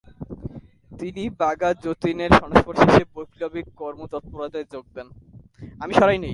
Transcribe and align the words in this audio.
তিনি 0.91 1.23
বাঘা 1.41 1.69
যতীনের 1.83 2.31
সংস্পর্শে 2.41 2.85
এসে 2.89 3.03
বৈপ্লবিক 3.15 3.65
কর্মতৎপরতায় 3.81 4.67
যোগ 4.73 4.85
দেন। 4.95 5.07